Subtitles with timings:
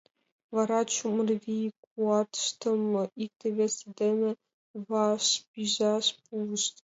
[0.55, 2.81] Вара чумыр вий-куатыштым
[3.23, 4.29] икте-весе дене
[4.89, 6.73] вашпижаш пуышт.